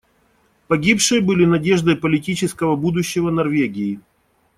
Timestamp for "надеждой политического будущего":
1.45-3.29